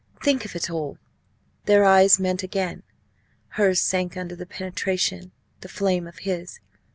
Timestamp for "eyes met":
1.85-2.41